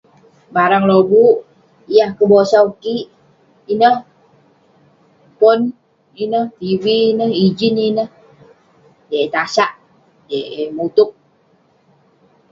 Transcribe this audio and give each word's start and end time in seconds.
Barang 0.55 0.83
lobuk 0.89 1.33
yah 1.97 2.09
kebosau 2.17 2.67
kik 2.81 3.05
ineh, 3.73 3.97
pon 5.39 5.59
ineh, 6.23 6.45
tv 6.59 6.83
ineh, 7.11 7.31
ijin 7.45 7.75
ineh. 7.89 8.09
Dei 9.09 9.21
eh 9.25 9.29
tasak, 9.33 9.71
dei 10.27 10.45
eh 10.59 10.67
mutup. 10.77 11.09